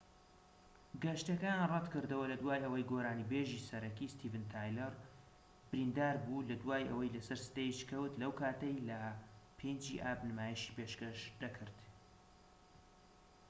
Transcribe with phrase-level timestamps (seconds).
[1.03, 4.93] گەشتەکەیان ڕەتكردەوە لەدوای ئەوەی گۆرانی بێژی سەرەکی ستیڤن تایلەر
[5.69, 8.99] بریندار بوو لە دوای ئەوەی لە سەر ستەیج کەوت لەو کاتەی لە
[9.59, 11.77] 5ی ئاب نمایشی پێشکەش دەکرد